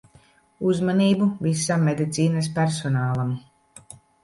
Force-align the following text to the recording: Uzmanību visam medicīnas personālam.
Uzmanību 0.69 1.27
visam 1.49 1.85
medicīnas 1.91 2.51
personālam. 2.59 3.33